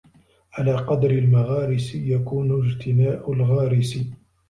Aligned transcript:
عَلَى 0.53 0.75
قَدْرِ 0.75 1.11
الْمَغَارِسِ 1.11 1.95
يَكُونُ 1.95 2.65
اجْتِنَاءُ 2.65 3.31
الْغَارِسِ 3.33 3.97